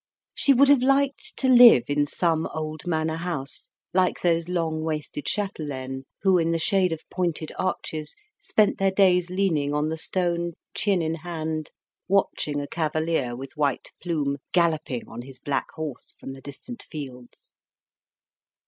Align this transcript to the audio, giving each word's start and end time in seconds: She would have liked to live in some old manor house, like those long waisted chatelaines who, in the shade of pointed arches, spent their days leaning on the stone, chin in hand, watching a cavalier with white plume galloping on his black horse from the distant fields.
She 0.33 0.51
would 0.51 0.67
have 0.67 0.81
liked 0.81 1.37
to 1.37 1.47
live 1.47 1.83
in 1.87 2.07
some 2.07 2.47
old 2.55 2.87
manor 2.87 3.17
house, 3.17 3.69
like 3.93 4.19
those 4.21 4.49
long 4.49 4.81
waisted 4.81 5.25
chatelaines 5.27 6.05
who, 6.23 6.39
in 6.39 6.51
the 6.51 6.57
shade 6.57 6.91
of 6.91 7.07
pointed 7.11 7.51
arches, 7.59 8.15
spent 8.39 8.79
their 8.79 8.89
days 8.89 9.29
leaning 9.29 9.75
on 9.75 9.89
the 9.89 9.99
stone, 9.99 10.53
chin 10.73 11.03
in 11.03 11.13
hand, 11.13 11.71
watching 12.07 12.59
a 12.59 12.65
cavalier 12.67 13.35
with 13.35 13.55
white 13.55 13.91
plume 14.01 14.37
galloping 14.53 15.07
on 15.07 15.21
his 15.21 15.37
black 15.37 15.69
horse 15.75 16.15
from 16.19 16.33
the 16.33 16.41
distant 16.41 16.81
fields. 16.81 17.59